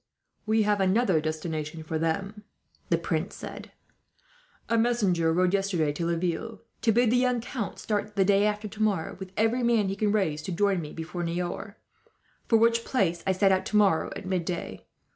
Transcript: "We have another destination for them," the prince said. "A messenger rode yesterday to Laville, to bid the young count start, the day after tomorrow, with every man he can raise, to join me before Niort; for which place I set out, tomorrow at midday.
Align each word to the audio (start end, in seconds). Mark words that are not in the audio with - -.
"We 0.47 0.63
have 0.63 0.81
another 0.81 1.21
destination 1.21 1.83
for 1.83 1.99
them," 1.99 2.43
the 2.89 2.97
prince 2.97 3.35
said. 3.35 3.71
"A 4.67 4.75
messenger 4.75 5.31
rode 5.31 5.53
yesterday 5.53 5.91
to 5.93 6.07
Laville, 6.07 6.61
to 6.81 6.91
bid 6.91 7.11
the 7.11 7.17
young 7.17 7.39
count 7.39 7.77
start, 7.77 8.15
the 8.15 8.25
day 8.25 8.47
after 8.47 8.67
tomorrow, 8.67 9.15
with 9.19 9.31
every 9.37 9.61
man 9.61 9.89
he 9.89 9.95
can 9.95 10.11
raise, 10.11 10.41
to 10.41 10.51
join 10.51 10.81
me 10.81 10.91
before 10.91 11.21
Niort; 11.23 11.75
for 12.47 12.57
which 12.57 12.83
place 12.83 13.21
I 13.27 13.31
set 13.31 13.51
out, 13.51 13.63
tomorrow 13.63 14.09
at 14.15 14.25
midday. 14.25 14.87